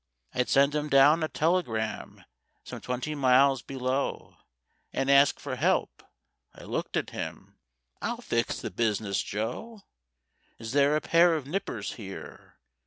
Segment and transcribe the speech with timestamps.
[0.33, 2.25] "'I'd send 'em down a telegram
[2.63, 4.35] Some twenty miles below,
[4.91, 6.01] And ask for help.'
[6.55, 7.59] I looked at him—
[8.01, 9.81] 'I'll fix the business, Joe.
[10.57, 12.55] Is there a pair of nippers here?